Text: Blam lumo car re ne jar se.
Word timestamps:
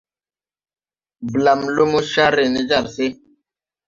Blam 1.31 1.59
lumo 1.75 1.99
car 2.11 2.31
re 2.37 2.45
ne 2.53 2.61
jar 2.69 2.85
se. 2.95 3.05